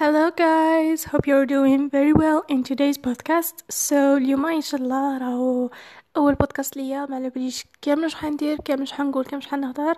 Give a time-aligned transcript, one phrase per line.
[0.00, 3.62] Hello guys, hope you're doing very well in today's podcast.
[3.70, 5.70] So اليوم ان شاء الله راهو
[6.16, 7.06] أول بودكاست ليا.
[7.06, 9.94] ما على باليش كامل واش حندير كامل واش حنقول كامل واش حنهضر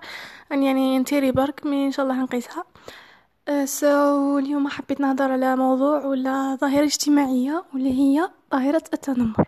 [0.51, 2.64] يعني نتيري برك mais ان شاء الله حنقيسها
[3.64, 9.45] so uh, so, اليوم حبيت نهضر على موضوع ولا ظاهرة اجتماعية واللي هي ظاهرة التنمر.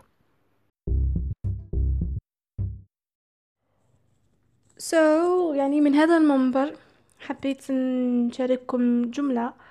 [4.77, 6.73] so so, يعني من هذا المنبر
[7.19, 9.68] حبيت نشارككم جملة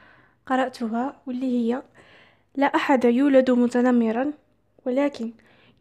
[0.49, 1.83] قرأتها واللي هي
[2.57, 4.33] لا أحد يولد متنمرا
[4.87, 5.33] ولكن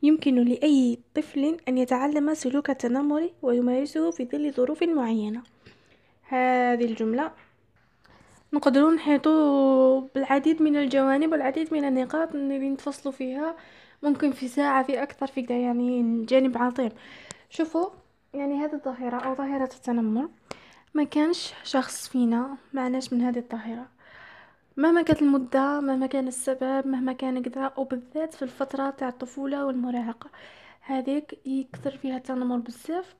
[0.03, 5.41] يمكن لأي طفل أن يتعلم سلوك التنمر ويمارسه في ظل ظروف معينة.
[6.27, 7.31] هذه الجملة.
[8.53, 13.55] نقدر نحيطوا بالعديد من الجوانب والعديد من النقاط اللي نتفصلوا فيها.
[14.03, 16.91] ممكن في ساعة في أكثر في يعني جانب عظيم.
[17.49, 17.89] شوفوا
[18.33, 20.29] يعني هذه الظاهرة أو ظاهرة التنمر.
[20.93, 23.96] ما كانش شخص فينا معناش من هذه الظاهرة.
[24.77, 30.29] مهما كانت المدة مهما كان السبب مهما كان كذا وبالذات في الفترة تاع الطفولة والمراهقة.
[30.81, 33.15] هذيك يكثر فيها التنمر بزاف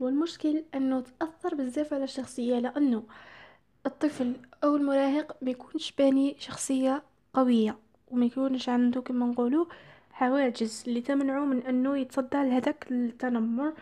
[0.00, 3.02] والمشكل إنه تأثر بزاف على الشخصية لأنه
[3.86, 7.02] الطفل أو المراهق ما يكونش باني شخصية
[7.34, 7.78] قوية
[8.10, 9.66] وما يكونش عنده كما نقولوا
[10.12, 13.72] حواجز اللي تمنعه من إنه يتصدى لهذاك التنمر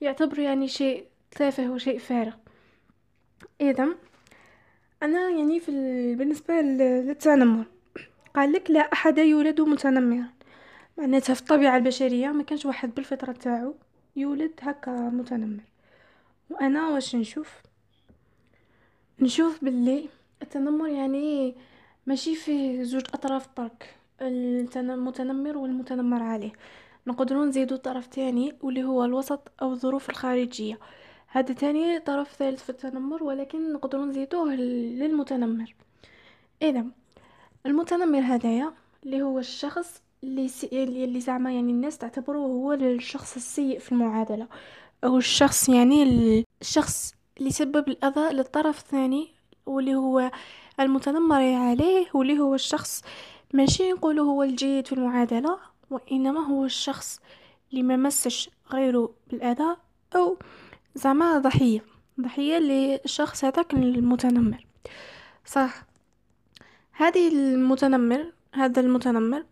[0.00, 2.34] يعتبر يعني شيء تافه وشيء فارغ.
[3.60, 3.88] اذا
[5.02, 5.70] أنا يعني في
[6.14, 7.64] بالنسبة للتنمر.
[8.36, 10.26] قال لك لا أحد يولد متنمرا.
[10.98, 13.74] معناتها في الطبيعة البشرية ما كانش واحد بالفطرة تاعو
[14.16, 15.62] يولد هكا متنمر.
[16.50, 17.52] وأنا واش نشوف؟
[19.20, 20.08] نشوف باللي
[20.42, 21.54] التنمر يعني
[22.06, 26.52] ماشي فيه زوج أطراف برك المتنمر والمتنمر عليه.
[27.06, 30.78] نقدروا نزيدو طرف تاني واللي هو الوسط أو الظروف الخارجية.
[31.28, 35.74] هذا تاني طرف ثالث في التنمر ولكن نقدروا نزيدوه للمتنمر.
[36.62, 36.84] إذا
[37.66, 38.72] المتنمر هذايا
[39.04, 44.48] اللي هو الشخص اللي اللي زعما يعني الناس تعتبره هو الشخص السيء في المعادلة.
[45.04, 49.28] أو الشخص يعني الشخص اللي سبب الأذى للطرف الثاني
[49.66, 50.30] واللي هو
[50.80, 53.02] المتنمر عليه واللي هو الشخص
[53.54, 55.58] ماشي نقوله هو الجيد في المعادلة
[55.90, 57.20] وإنما هو الشخص
[57.70, 59.76] اللي ما مسش غيره بالأذى
[60.16, 60.38] أو
[60.98, 61.84] زعما ضحية
[62.20, 64.66] ضحية للشخص هذاك المتنمر.
[65.44, 65.82] صح.
[66.92, 69.44] هذه المتنمر هذا المتنمر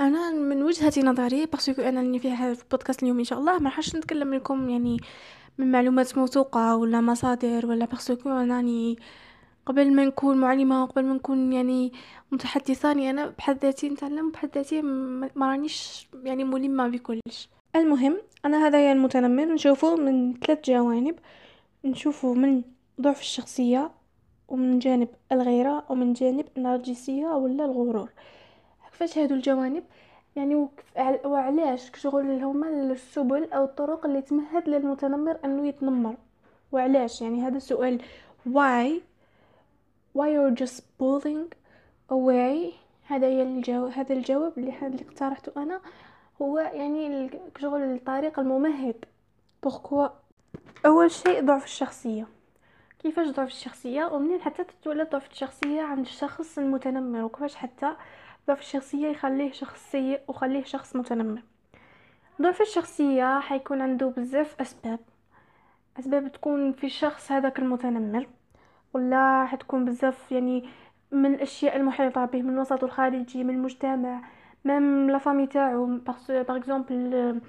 [0.00, 3.96] أنا من وجهة نظري باسكو أنا اللي في بودكاست اليوم إن شاء الله ما راحش
[3.96, 5.00] نتكلم لكم يعني
[5.58, 8.98] من معلومات موثوقة ولا مصادر ولا parce que انني
[9.66, 11.92] قبل ما نكون معلمة قبل ما نكون يعني
[12.32, 17.48] متحدثة أنا بحد ذاتي نتعلم بحد ذاتي ما رانيش يعني ملمة بكلش.
[17.76, 19.44] المهم أنا هذا المتنمر.
[19.44, 21.18] نشوفه من ثلاث جوانب.
[21.84, 22.62] نشوفه من
[23.00, 23.90] ضعف الشخصية
[24.48, 28.08] ومن جانب الغيرة ومن جانب النرجسية ولا الغرور.
[28.90, 29.84] كيفاش هادو الجوانب؟
[30.36, 30.68] يعني
[31.24, 36.14] وعلاش كشغل هما السبل أو الطرق اللي تمهد للمتنمر أنه يتنمر؟
[36.72, 38.02] وعلاش؟ يعني هذا السؤال
[38.48, 39.00] why
[40.18, 41.54] why you're just pulling
[42.12, 42.72] away
[43.06, 45.80] هذا هي الجواب هذا الجواب اللي اللي اقترحته أنا.
[46.42, 49.04] هو يعني شغل الطريق الممهد.
[49.62, 50.08] بوركوا
[50.86, 52.26] أول شيء ضعف الشخصية.
[52.98, 57.92] كيفاش ضعف الشخصية؟ ومنين حتى تتولد ضعف الشخصية عند الشخص المتنمر؟ وكيفاش حتى
[58.48, 61.42] ضعف الشخصية يخليه شخص سيء وخليه شخص متنمر؟
[62.42, 64.98] ضعف الشخصية حيكون عنده بزاف أسباب.
[65.98, 68.26] أسباب تكون في الشخص هذاك المتنمر
[68.94, 70.68] ولا حتكون بزاف يعني
[71.12, 74.22] من الأشياء المحيطة به من الوسط الخارجي من المجتمع.
[74.68, 77.40] même la famille تاعو par exemple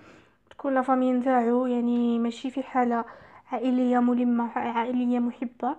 [0.50, 3.06] تكون la famille نتاعو يعني ماشي في حالة
[3.52, 5.76] عائلية ملمة عائلية محبة.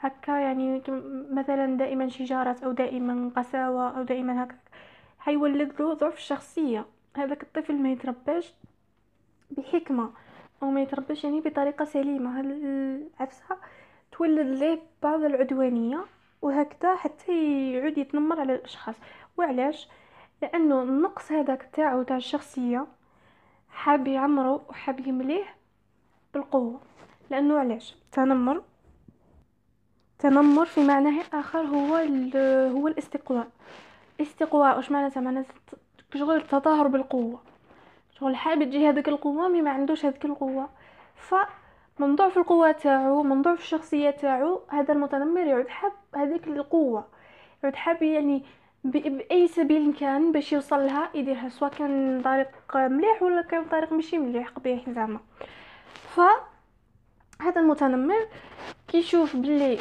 [0.00, 0.82] هكا يعني
[1.30, 4.56] مثلا دائما شجارة أو دائما قساوة أو دائما هكا
[5.18, 8.54] حيولد له ضعف الشخصيه هذاك الطفل ما يترباش
[9.50, 10.10] بحكمة
[10.62, 12.40] أو ما يترباش يعني بطريقة سليمة.
[12.40, 13.56] العفسه
[14.12, 16.04] تولد ليه بعض العدوانية
[16.42, 18.94] وهكذا حتى يعود يتنمر على الأشخاص.
[19.36, 19.88] وعلاش؟
[20.42, 22.86] لأنه النقص هذاك تاعو تاع الشخصية
[23.70, 25.44] حاب يعمرو وحاب يمليه
[26.34, 26.80] بالقوة.
[27.30, 28.62] لأنه علاش؟ تنمر.
[30.18, 31.96] تنمر في معناه آخر هو
[32.76, 33.48] هو الاستقواء.
[34.20, 35.54] استقواء واش معناتها؟ معناتها
[36.14, 37.40] شغل التظاهر بالقوة.
[38.12, 40.68] شغل حاب تجي هذيك القوة مي ما عندوش هذيك القوة.
[41.14, 41.34] ف
[41.98, 47.06] من ضعف القوة تاعو من ضعف الشخصية تاعو هذا المتنمر يعود حاب هذيك القوة.
[47.62, 48.44] يعود حاب يعني
[48.84, 54.18] باي سبيل كان باش يوصل لها يديرها سواء كان طريق مليح ولا كان طريق ماشي
[54.18, 55.20] مليح قبيح زعما.
[56.14, 56.20] ف
[57.42, 58.26] هذا المتنمر
[58.88, 59.78] كيشوف بلي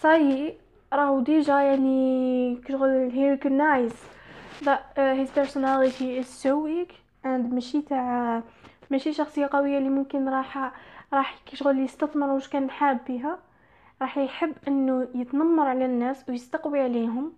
[0.00, 0.54] صاي
[0.92, 3.94] راهو ديجا يعني كشغل he recognize
[4.64, 6.92] that his personality is so weak
[7.24, 8.42] and ماشي تاع
[8.90, 10.72] ماشي شخصية قوية اللي ممكن راح
[11.12, 13.38] راح كشغل يستثمر واش كان حاب بها
[14.02, 17.32] راح يحب إنه يتنمر على الناس ويستقوي عليهم.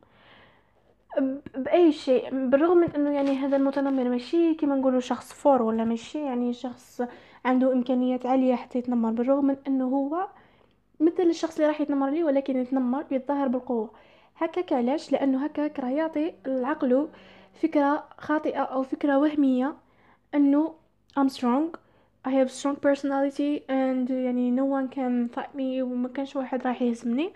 [1.56, 6.18] باي شيء بالرغم من إنه يعني هذا المتنمر ماشي كيما نقولوا شخص فور ولا ماشي
[6.24, 7.02] يعني شخص
[7.44, 10.28] عنده إمكانيات عالية حتى يتنمر بالرغم من إنه هو
[11.00, 13.90] مثل الشخص اللي راح يتنمر ليه ولكن يتنمر يتظاهر بالقوة.
[14.36, 17.08] هكاك علاش؟ لأنه هكاك راه يعطي العقل
[17.62, 19.76] فكرة خاطئة أو فكرة وهمية
[20.34, 20.74] إنه
[21.20, 21.76] I'm strong
[22.28, 26.82] I have strong personality and يعني no one can fight me وما كانش واحد راح
[26.82, 27.32] يهزمني.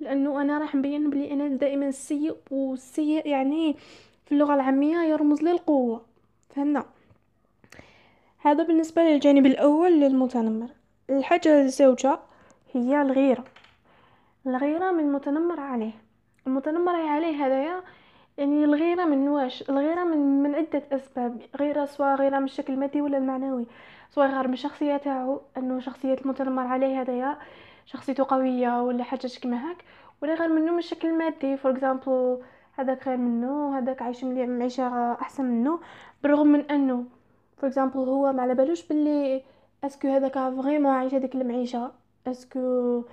[0.00, 3.76] لأنه أنا راح نبين بلي أنا دائما السيء والسيء يعني
[4.26, 6.02] في اللغة العامية يرمز للقوة.
[6.56, 6.84] فهمنا؟
[8.38, 10.68] هذا بالنسبة للجانب الأول للمتنمر.
[11.10, 12.18] الحاجة الزوجة
[12.72, 13.44] هي الغيرة.
[14.46, 15.92] الغيرة من المتنمر عليه.
[16.46, 17.82] المتنمر عليه هذايا
[18.38, 21.40] يعني الغيرة من واش؟ الغيرة من من عدة أسباب.
[21.56, 23.66] غيرة سواء غيرة من الشكل المادي ولا المعنوي.
[24.10, 25.40] سواء غير من الشخصيه تاعو.
[25.56, 27.38] أنه شخصية المتنمر عليه هذايا
[27.86, 29.84] شخصيته قوية ولا حاجة كيما هاك
[30.22, 32.38] ولا خير منه من الشكل المادي for example
[32.78, 35.80] هذاك خير منه هذاك عايش معيشه أحسن منه
[36.22, 37.04] بالرغم من أنه
[37.56, 39.42] for example هو ما على بالوش باللي
[39.84, 41.92] est-ce que هذاك vraiment عايش هذيك المعيشة.
[42.26, 43.04] est-ce que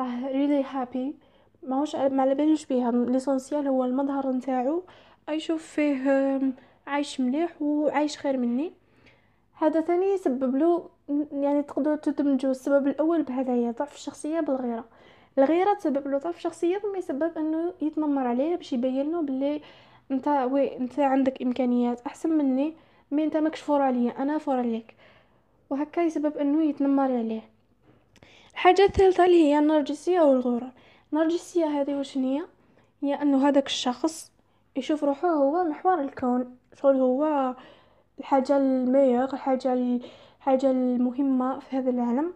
[0.00, 1.16] راه really happy
[1.62, 2.90] ماهوش ما على بالوش بيها.
[2.90, 4.82] l'essentiel هو المظهر نتاعو.
[5.28, 6.40] يشوف فيه
[6.86, 8.72] عايش مليح وعايش خير مني.
[9.58, 10.88] هذا ثاني يسبب له
[11.32, 14.84] يعني تقدروا تدمجوا السبب الأول بهدايا ضعف الشخصية بالغيرة.
[15.38, 19.60] الغيرة تسبب له ضعف الشخصية ثم يسبب أنه يتنمر عليه باش يبين له بلي
[20.10, 22.74] أنت oui أنت عندك إمكانيات أحسن مني
[23.10, 24.94] mais أنت ماكش fort عليا أنا fort عليك.
[25.70, 27.42] وهكا يسبب أنه يتنمر عليه.
[28.52, 30.62] الحاجة الثالثة اللي هي النرجسية والغرور.
[31.12, 32.42] النرجسية هذه وش هي؟
[33.02, 34.32] هي أنه هذاك الشخص
[34.76, 36.56] يشوف روحه هو محور الكون.
[36.82, 37.54] شغل هو
[38.18, 42.32] الحاجة الميور الحاجة الحاجة المهمة في هذا العالم.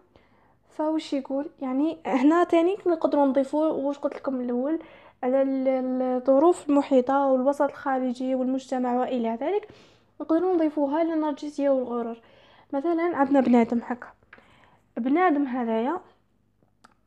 [0.69, 4.79] فوش يقول؟ يعني هنا تاني نقدروا نضيفوا واش قلت لكم الأول
[5.23, 9.67] على الظروف المحيطة والوسط الخارجي والمجتمع وإلى ذلك
[10.21, 12.17] نقدروا نضيفوها للنرجسية والغرور
[12.73, 14.07] مثلا عندنا بنادم هكا.
[14.97, 15.97] بنادم هذايا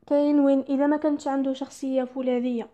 [0.06, 2.68] كاين وين إذا ما كانش عنده شخصية فولاذية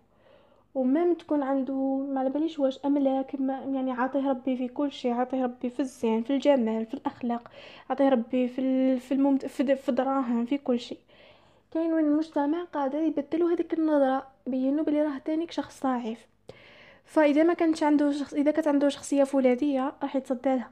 [0.74, 5.42] ومام تكون عنده ما باليش واش أملاك ما يعني عاطيه ربي في كل شيء عاطيه
[5.42, 7.50] ربي في الزين في الجمال في الأخلاق
[7.90, 9.46] عاطيه ربي في في الممت...
[9.46, 10.98] في, الدراهم في كل شيء
[11.70, 16.26] كاين وين المجتمع قادر يبدلوا هذيك النظرة بينوا بلي راه تانيك شخص ضعيف.
[17.04, 20.70] فإذا ما كانش عنده شخص إذا كانت عنده شخصية فولاذيه راح يتصدى لها.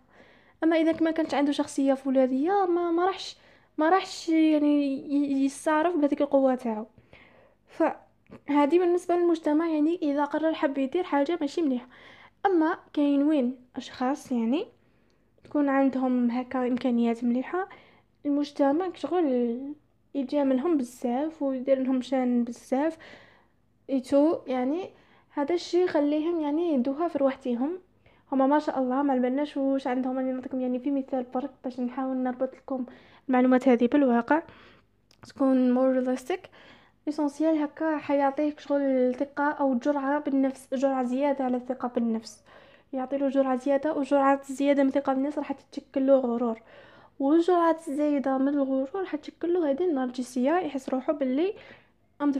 [0.64, 3.36] أما إذا ما كانش عنده شخصية فولاذيه ما ما راحش
[3.78, 6.86] ما راحش يعني يستعرف بهذيك القوة تاعو.
[7.68, 7.82] ف
[8.48, 11.88] هذه بالنسبة للمجتمع يعني إذا قرر حب يدير حاجة ماشي مليحه
[12.46, 14.66] أما كاين وين أشخاص يعني
[15.44, 17.68] تكون عندهم هكا إمكانيات مليحة
[18.26, 19.58] المجتمع شغل
[20.14, 22.98] يجاملهم بزاف ويدير لهم شان بزاف.
[23.90, 24.90] ايتو يعني
[25.30, 27.78] هذا الشيء يخليهم يعني يدوها في روحتهم
[28.32, 31.80] هما ما شاء الله ما بالناش واش عندهم راني نعطيكم يعني في مثال برك باش
[31.80, 32.86] نحاول نربط لكم
[33.28, 34.42] المعلومات هذه بالواقع.
[35.28, 36.50] تكون more realistic
[37.08, 42.42] l'essentiel هكا حيعطيك شغل الثقه أو جرعة بالنفس جرعة زيادة على الثقة بالنفس.
[42.92, 46.60] يعطيله جرعة زيادة وجرعه زيادة من الثقة بالنفس راح تشكل له غرور.
[47.20, 51.54] والجرعات الزايدة من الغرور راح تشكل له هذه النرجسيه يحس روحه باللي
[52.22, 52.32] I'm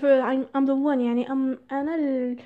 [0.56, 2.36] I'm the one يعني ام أنا ال...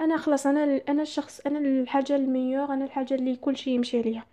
[0.00, 0.90] أنا خلاص أنا ال...
[0.90, 4.24] أنا الشخص أنا الحاجة ال meilleure أنا الحاجة اللي كل شيء يمشي عليها.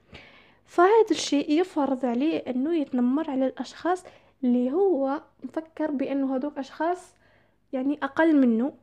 [0.66, 4.04] فهذا الشيء يفرض عليه إنه يتنمر على الأشخاص
[4.44, 7.17] اللي هو مفكر بأنه هذوك أشخاص
[7.74, 8.74] يعني أقل منه.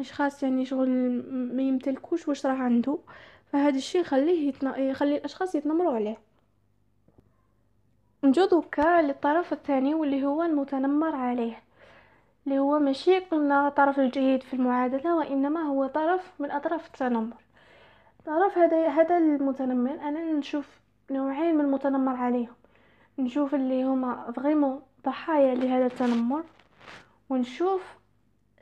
[0.00, 0.88] أشخاص يعني شغل
[1.56, 2.98] ما يمتلكوش واش راه عنده.
[3.52, 4.66] فهذا الشيء يخليه يتن...
[4.80, 6.18] يخلي الأشخاص يتنمروا عليه.
[8.24, 11.62] نجو دوكا للطرف الثاني واللي هو المتنمر عليه.
[12.46, 17.36] اللي هو ماشي قلنا الطرف الجيد في المعادلة وإنما هو طرف من أطراف التنمر.
[18.26, 22.54] طرف هذا هذا المتنمر أنا نشوف نوعين من المتنمر عليهم.
[23.18, 26.44] نشوف اللي هما فريمون ضحايا لهذا التنمر
[27.30, 27.99] ونشوف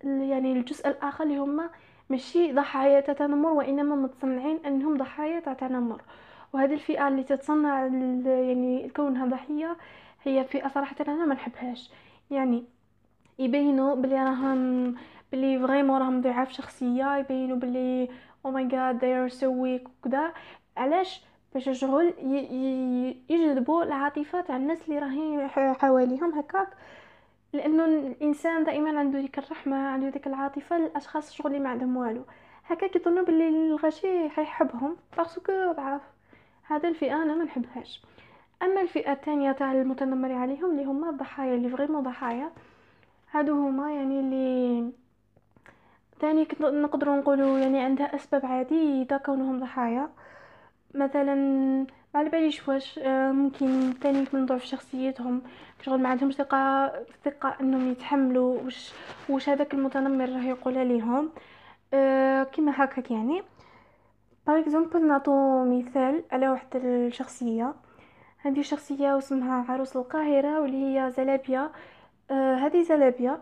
[0.05, 1.71] يعني الجزء الآخر اللي هما
[2.11, 6.02] ماشي ضحايا تنمر وإنما متصنعين أنهم ضحايا تنمر.
[6.52, 7.87] وهذه الفئة اللي تتصنع
[8.26, 9.76] يعني كونها ضحية
[10.23, 11.90] هي فئة صراحة أنا ما نحبهاش.
[12.31, 12.64] يعني
[13.38, 14.95] يبينوا بلي راهم
[15.33, 18.09] بلي vraiment راهم ضعاف شخصية يبينوا بلي
[18.44, 20.33] oh my God they are so weak وكذا
[20.76, 21.23] علاش؟
[21.55, 22.14] باش شغل
[23.31, 26.69] يجذبوا العاطفة تاع الناس اللي راهي حواليهم هكاك.
[27.52, 32.23] لأنه الإنسان دائما عنده ديك الرحمة عنده ديك العاطفة للأشخاص شغل اللي ما عندهم والو.
[32.67, 36.02] هكا كيظنوا باللي الغاشي حيحبهم parce que ضعاف
[36.67, 38.02] هذا الفئة أنا ما نحبهاش.
[38.62, 42.50] أما الفئة الثانية تاع المتنمر عليهم اللي هما الضحايا اللي vraiment ضحايا
[43.33, 44.93] هادو هما يعني اللي
[46.21, 50.09] ثاني نقدروا نقولوا يعني عندها أسباب عديده كونهم ضحايا.
[50.95, 51.87] مثلا
[52.18, 55.42] على باليش واش آه، ممكن ثاني من ضعف شخصيتهم
[55.82, 56.92] شغل ما عندهمش ثقة
[57.25, 58.92] ثقة إنهم يتحملوا واش
[59.28, 61.30] واش هذاك المتنمر راه يقول عليهم
[61.94, 63.42] أه كيما هكاك يعني.
[64.46, 67.75] باغ اكزومبل نعطو مثال على واحد الشخصية.
[68.38, 71.70] هذه شخصية واسمها عروس القاهرة واللي هي زلابيا.
[72.30, 73.38] أه هذه زلابيا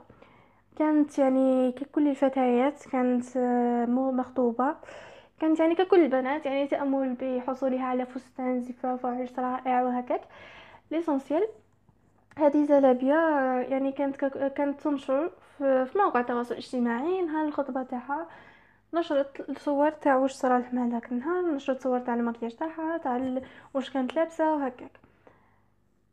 [0.79, 4.77] كانت يعني ككل الفتيات كانت أه مخطوبه
[5.41, 10.21] كانت يعني ككل البنات يعني تأمل بحصولها على فستان زفاف وعرس رائع وهكاك.
[10.91, 11.49] ليسونسيال
[12.39, 13.21] هذه زلابيا
[13.69, 14.17] يعني كانت
[14.57, 18.27] كانت تنشر في مواقع التواصل الاجتماعي نهار الخطبة تاعها.
[18.95, 23.41] نشرت الصور تاع واش صرا لها هذاك النهار نشرت صور تاع المكياج تاعها تاع
[23.75, 25.07] واش كانت لابسة وهكاك.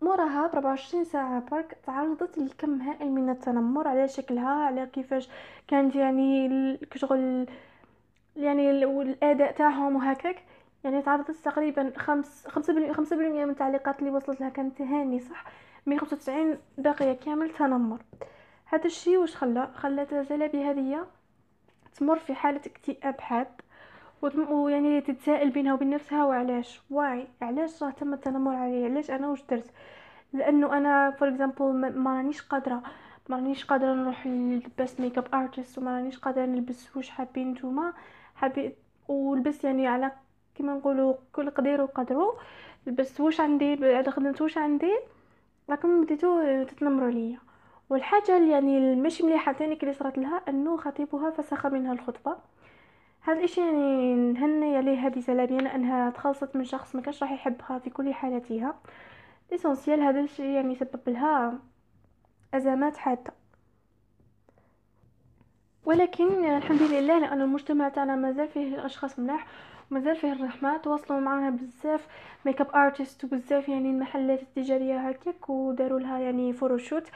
[0.03, 5.29] موراها ب 24 ساعة برك تعرضت لكم هائل من التنمر على شكلها على كيفاش
[5.67, 7.47] كانت يعني كشغل
[8.35, 10.43] يعني الأداء تاعهم وهكاك
[10.83, 15.43] يعني تعرضت تقريبا خمس خمسة بالمية من التعليقات اللي وصلت لها كانت تهاني صح؟
[15.85, 17.99] مية خمسة وتسعين باقية كامل تنمر.
[18.65, 21.05] هذا الشيء واش خلى؟ خلات زلابي هذه
[21.95, 23.47] تمر في حالة اكتئاب حاد
[24.21, 29.43] ويعني تتساءل بينها وبين نفسها وعلاش؟ why علاش راه تم التنمر علي علاش أنا واش
[29.49, 29.71] درت؟
[30.33, 32.83] لأنه أنا for example ما رانيش قادره
[33.29, 37.93] ما رانيش قادرة نروح لل best makeup artist وما رانيش قادرة نلبس واش حابين نتوما.
[38.35, 40.11] حبيت ولبس يعني على
[40.55, 42.37] كما نقولوا كل قدير وقدره
[42.87, 44.91] لبست واش عندي بعد خدمت واش عندي
[45.69, 47.39] راكم بديتو تتنمروا ليا
[47.89, 52.37] والحاجة اللي يعني ماشي مليحة ثاني اللي صرات لها انه خطيبها فسخ منها الخطبة.
[53.21, 57.79] هذا الشيء يعني نهني عليه هذه زلابيه لأنها تخلصت من شخص ما كانش راح يحبها
[57.79, 58.75] في كل حالاتها.
[59.51, 61.59] l'essentiel هذا الشيء يعني سبب لها
[62.53, 63.33] أزمات حادة.
[65.85, 69.47] ولكن الحمد لله لأن المجتمع تاعنا مازال فيه الاشخاص ملاح
[69.91, 72.07] ومازال فيه الرحمة تواصلوا معنا بزاف
[72.45, 77.07] makeup artist وبزاف يعني المحلات التجارية هكاك وداروا لها يعني photoshoot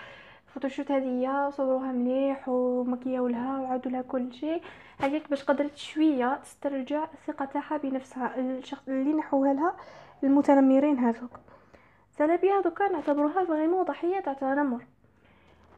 [0.48, 4.62] photoshoot هذه صوروها مليح ومكياو لها وعادوا لها كل شيء.
[5.00, 9.76] هكاك باش قدرت شوية تسترجع الثقة تاعها بنفسها الشخص اللي نحوها لها
[10.24, 11.40] المتنمرين هذوك.
[12.12, 14.86] سلبي هذوك نعتبروها فريمون ضحية تاع تنمر.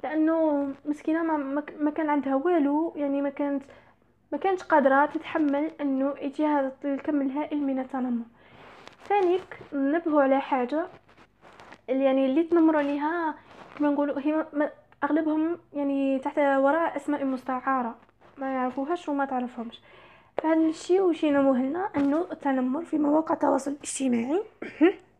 [0.03, 3.63] لأنه مسكينة ما, ما كان عندها والو يعني ما كانت
[4.31, 8.25] ما كانت قادرة تتحمل إنه يجي هذا الكم الهائل من التنمر
[9.07, 10.87] ثانيك نبهوا على حاجة
[11.89, 13.35] اللي يعني اللي تنمروا عليها
[13.77, 14.45] كما نقولوا هي
[15.03, 17.95] أغلبهم يعني تحت وراء أسماء مستعارة
[18.37, 19.81] ما يعرفوهاش وما تعرفهمش.
[20.37, 24.43] فهذا الشيء وش ينموه لنا؟ إنه التنمر في مواقع التواصل الاجتماعي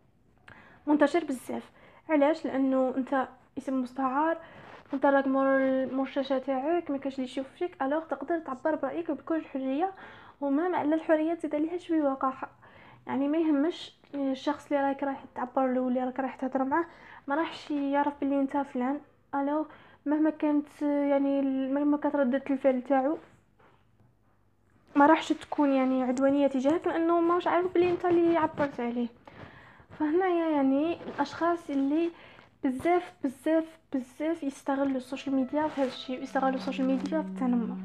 [0.88, 1.72] منتشر بزاف.
[2.10, 4.38] علاش؟ لأنه أنت اسم مستعار
[4.94, 7.82] انت راك مور الشاشة تاعك ما كاش اللي يشوف فيك.
[7.82, 9.92] alors تقدر تعبر برأيك بكل حرية
[10.42, 12.50] وما على الحرية تزيد عليها شوية وقاحة.
[13.08, 16.86] يعني ما يهمش الشخص اللي راك رايح تعبر له واللي راك رايح تهضر معاه
[17.28, 19.00] ما راحش يعرف بلي أنت فلان.
[19.36, 19.66] alors
[20.06, 21.42] مهما كانت يعني
[21.72, 23.18] مهما كانت ردة الفعل تاعو
[24.96, 29.08] ما راحش تكون يعني عدوانية تجاهك لأنه ماهوش عارف بلي أنت اللي عبرت عليه.
[30.00, 32.10] فهنايا يعني الأشخاص اللي
[32.64, 37.28] بزاف بزاف بزاف يستغلوا ال social media في هذا الشيء يستغلوا ال social media في
[37.28, 37.78] التنمر.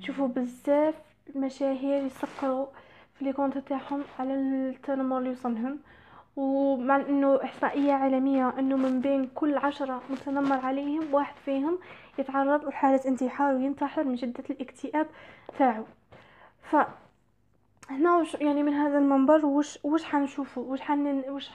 [0.00, 0.94] شوفوا بزاف
[1.34, 2.66] المشاهير يسكروا
[3.14, 5.78] في les comptes تاعهم على التنمر اللي يوصلهم
[6.36, 11.78] ومع إنه إحصائية عالمية إنه من بين كل عشرة متنمر عليهم واحد فيهم
[12.18, 15.06] يتعرض لحالة انتحار وينتحر من شدة الاكتئاب
[15.58, 15.84] تاعو.
[16.62, 16.76] ف
[17.90, 21.50] هنا وش يعني من هذا المنبر وش وش حنشوفوا وش حن وش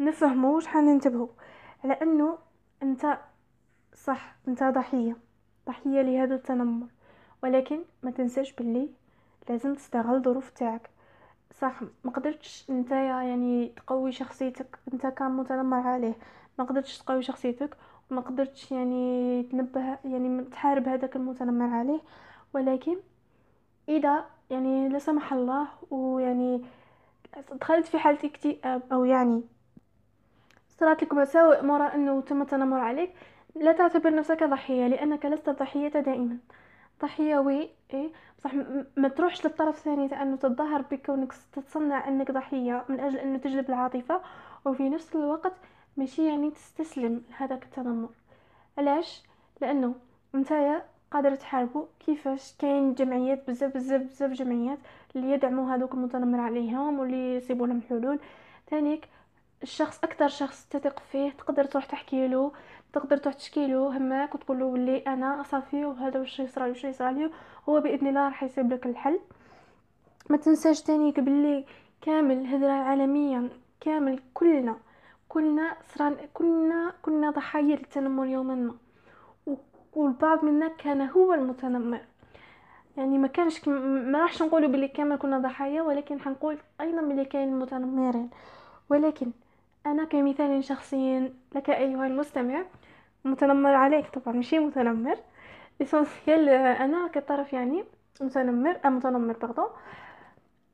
[0.00, 1.28] حنفهموا وش حننتبهوا
[1.84, 2.38] على انه
[2.82, 3.18] أنت
[3.94, 5.16] صح أنت ضحية
[5.68, 6.86] ضحية لهذا التنمر.
[7.42, 8.88] ولكن ما تنساش باللي
[9.48, 10.90] لازم تستغل ظروف تاعك
[11.60, 16.14] صح ما قدرتش أنت يعني تقوي شخصيتك أنت كان متنمر عليه.
[16.58, 17.76] ما قدرتش تقوي شخصيتك
[18.10, 22.00] وما قدرتش يعني تنبه يعني تحارب هذاك المتنمر عليه.
[22.54, 22.96] ولكن
[23.88, 26.64] إذا يعني لا سمح الله ويعني
[27.60, 29.42] دخلت في حالة اكتئاب أو يعني
[30.80, 33.10] صارت لك مساوئ مرة أنه تم التنمر عليك.
[33.54, 36.38] لا تعتبر نفسك ضحية لأنك لست ضحية دائما.
[37.02, 38.52] ضحية وي إيه بصح
[38.96, 44.20] ما تروحش للطرف الثاني انه تتظاهر بكونك تتصنع إنك ضحية من أجل إنه تجلب العاطفة.
[44.64, 45.52] وفي نفس الوقت
[45.96, 48.08] ماشي يعني تستسلم لهذاك التنمر.
[48.78, 49.22] علاش؟
[49.60, 49.94] لأنه
[50.34, 54.78] نتايا قادر تحاربوا كيفاش؟ كاين جمعيات بزاف بزاف بزاف جمعيات
[55.16, 58.18] اللي يدعموا هذوك المتنمر عليهم واللي يصيبوا لهم حلول.
[58.70, 59.08] ثانيك
[59.62, 62.52] الشخص أكثر شخص تثق فيه تقدر تروح تحكي له
[62.92, 67.12] تقدر تروح تشكي له همك وتقول له بلي أنا صافي وهذا واش يصرى واش يصرى
[67.12, 67.30] لي
[67.68, 69.20] هو بإذن الله راح يصيب لك الحل.
[70.30, 71.64] ما تنساش تاني بلي
[72.00, 73.48] كامل هذا عالميا
[73.80, 74.76] كامل كلنا
[75.28, 78.74] كلنا صران كلنا كنا ضحايا للتنمر يوما ما.
[79.92, 82.00] والبعض منا كان هو المتنمر.
[82.96, 87.48] يعني ما كانش ما راحش نقولوا بلي كامل كنا ضحايا ولكن حنقول أيضا بلي كاين
[87.48, 88.30] المتنمرين.
[88.90, 89.30] ولكن
[89.86, 92.62] أنا كمثال شخصي لك أيها المستمع
[93.24, 95.18] متنمر عليك طبعا ماشي متنمر.
[95.80, 97.84] l'essentiel أنا كطرف يعني
[98.20, 99.68] متنمر أم متنمر pardon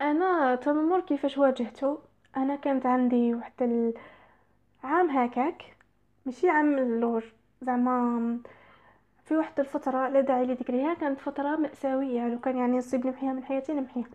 [0.00, 1.98] أنا تنمر كيفاش واجهته؟
[2.36, 3.52] أنا كانت عندي واحد
[4.84, 5.62] العام هكاك
[6.26, 7.24] ماشي عام alors
[7.62, 8.38] زعما
[9.24, 13.44] في واحد الفترة لا داعي لذكرها كانت فترة مأساوية لو كان يعني نصيب نمحيها من
[13.44, 14.06] حياتي نمحيها.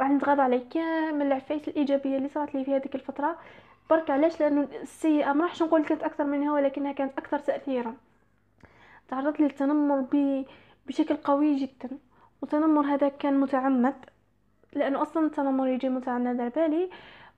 [0.00, 3.38] راح نتغاضى على كامل العفايس الإيجابية اللي صارت لي في هذيك الفترة.
[3.92, 7.94] برك علاش؟ لأنه السيئة ما راحش نقول كانت أكثر منها ولكنها كانت أكثر تاثيرا.
[9.08, 10.06] تعرضت للتنمر.
[10.86, 11.98] بشكل قوي جدا.
[12.42, 13.94] والتنمر هذا كان متعمد
[14.72, 16.90] لأنه أصلا التنمر يجي متعمد على بالي.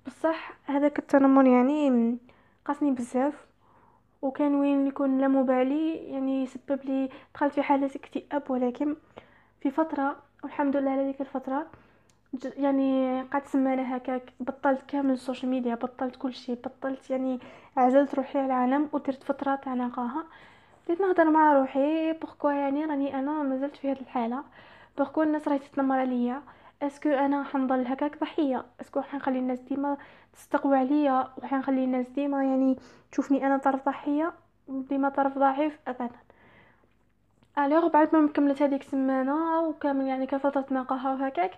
[0.06, 2.18] بصح هذاك التنمر يعني
[2.64, 3.46] قاسني بزاف
[4.22, 8.96] وكان وين يكون لا مبالي يعني يسبب لي دخلت في حالة اكتئاب ولكن
[9.60, 11.66] في فترة والحمد لله على ديك الفترة
[12.56, 17.40] يعني قعدت سمانه هكاك بطلت كامل ال social media بطلت كل شيء بطلت يعني
[17.76, 20.24] عزلت روحي على العالم ودرت فتره تاع نقاهه
[20.84, 24.44] بديت نهضر مع روحي pourquoi يعني راني أنا مازلت في هذه الحالة.
[24.98, 26.42] pourquoi الناس راهي تتنمر عليا.
[26.82, 29.96] est-ce que أنا حنضل هكاك ضحية؟ est-ce que حنخلي الناس ديما
[30.32, 32.78] تستقوى عليا؟ وحنخلي الناس ديما يعني
[33.12, 34.32] تشوفني أنا طرف ضحية؟
[34.68, 36.10] ديما طرف ضعيف؟ ابدا.
[37.58, 41.50] alors بعد ما كملت هذيك السمانة وكامل يعني كفترة نقاهه وهكاك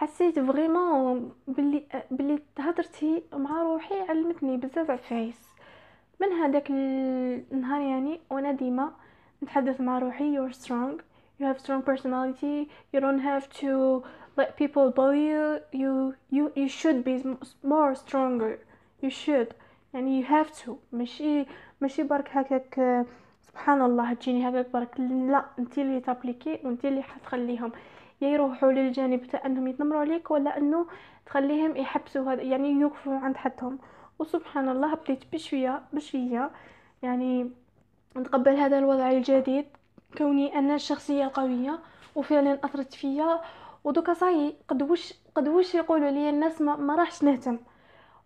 [0.00, 5.48] حسيت vraiment بلي بلي هضرتي مع روحي علمتني بزاف عفايس.
[6.20, 8.92] من هذاك النهار يعني وأنا ديما
[9.42, 11.00] نتحدث مع روحي you're strong.
[11.40, 12.70] You have strong personality.
[12.94, 14.02] You don't have to
[14.38, 15.60] let people bully you.
[15.82, 17.16] You you you should be
[17.62, 18.58] more stronger.
[19.02, 19.54] You should.
[19.94, 20.70] يعني you have to.
[20.92, 21.46] ماشي
[21.80, 23.06] ماشي برك هكاك
[23.42, 27.72] سبحان الله تجيني هكاك برك لا انت اللي تابليكي وانت اللي حتخليهم.
[28.20, 30.86] يا يروحوا للجانب تاع انهم يتنمروا عليك ولا انه
[31.26, 33.78] تخليهم يحبسوا هذا يعني يوقفوا عند حدهم.
[34.18, 36.50] وسبحان الله بديت بشويه بشوية
[37.02, 37.50] يعني
[38.16, 39.66] نتقبل هذا الوضع الجديد.
[40.18, 41.78] كوني أنا الشخصيه القويه
[42.14, 43.40] وفعلا أثرت فيا.
[43.84, 47.58] ودوكا صاي قد وش قد وش يقولوا لي الناس ما, ما راحش نهتم.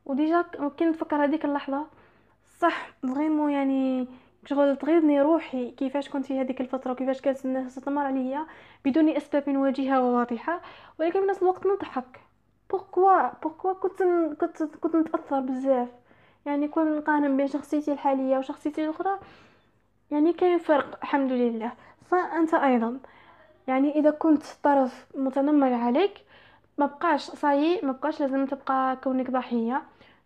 [0.06, 0.44] و déjà
[0.76, 1.86] كي نتفكر هذيك اللحظة.
[2.58, 4.08] صح vraiment يعني
[4.46, 8.46] شغل تغيظني روحي كيفاش كنت في هذيك الفترة وكيفاش كانت الناس تتنمر عليا
[8.84, 10.60] بدون أسباب وجيهة وواضحة
[11.00, 12.20] ولكن في نفس الوقت نضحك
[12.70, 14.02] pourquoi pourquoi كنت
[14.40, 15.88] كنت كنت نتاثر بزاف؟
[16.46, 19.18] يعني كون نقارن بين شخصيتي الحالية وشخصيتي الأخرى
[20.10, 21.72] يعني كاين فرق الحمد لله.
[22.10, 22.98] فانت أيضا.
[23.66, 26.12] يعني إذا كنت طرف متنمر عليك
[26.78, 29.82] ما بقاش صاي ما بقاش لازم تبقى كونك ضحية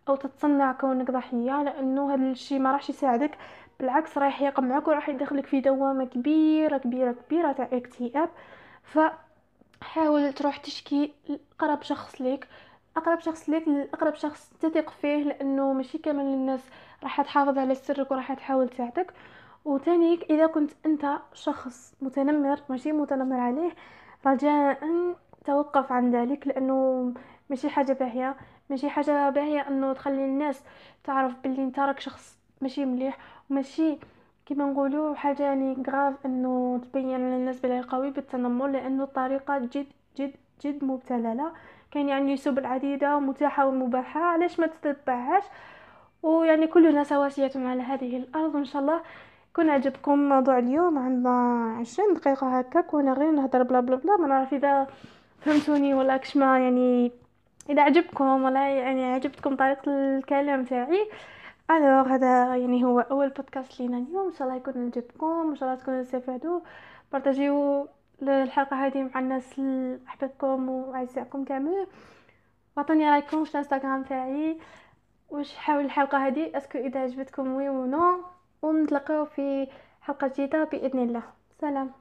[0.09, 3.37] أو تتصنع كونك ضحية لأنه هذا الشيء ما راح يساعدك
[3.79, 8.29] بالعكس رايح يقمعك وراح يدخلك في دوامة كبيرة كبيرة كبيرة تاع اكتئاب.
[8.83, 12.47] فحاول تروح تشكي لأقرب شخص ليك.
[12.97, 13.63] أقرب شخص ليك
[13.93, 16.61] اقرب شخص تثق فيه لأنه ماشي كامل الناس
[17.03, 19.13] راح تحافظ على سرك وراح تحاول تساعدك.
[19.65, 23.71] وتانيك إذا كنت أنت شخص متنمر ماشي متنمر عليه
[24.27, 24.79] رجاء
[25.45, 27.13] توقف عن ذلك لأنه
[27.49, 28.35] ماشي حاجة باهية.
[28.69, 30.63] ماشي حاجة باهية إنه تخلي الناس
[31.03, 33.17] تعرف باللي أنت راك شخص ماشي مليح.
[33.49, 33.97] وماشي
[34.45, 40.33] كما نقولوا حاجة يعني غراف إنه تبين للناس بلي قوي بالتنمر لأنه الطريقة جد جد
[40.65, 41.51] جد مبتللة.
[41.91, 45.43] كاين يعني سبل عديده متاحة ومباحة علاش ما تتبعهاش؟
[46.23, 48.55] ويعني كلنا سواسية على هذه الأرض.
[48.55, 49.01] إن شاء الله
[49.55, 50.97] كون عجبكم موضوع اليوم.
[50.97, 54.17] عندنا عشرين دقيقة هكا كون غير نهضر بلا بلا بلا.
[54.17, 54.87] ما نعرف إذا
[55.41, 57.11] فهمتوني ولا كشما يعني
[57.69, 61.09] إذا عجبكم ولا يعني عجبتكم طريقة الكلام تاعي.
[61.77, 64.27] الوغ هذا يعني هو أول بودكاست لينا اليوم.
[64.27, 65.49] إن شاء الله يكون عجبكم.
[65.49, 66.59] إن شاء الله تكونوا استفادوا.
[67.11, 67.87] بارطاجيو
[68.21, 69.59] الحلقة هذه مع الناس
[70.07, 71.87] احبابكم وأعزائكم كامل.
[72.77, 74.57] وعطوني رأيكم في الانستغرام تاعي.
[75.29, 76.57] واش حول الحلقة هذه.
[76.57, 78.23] est-ce que إذا عجبتكم oui ou non.
[78.61, 79.67] ونتلاقاو في
[80.01, 81.23] حلقة جديدة بإذن الله.
[81.61, 81.91] سلام.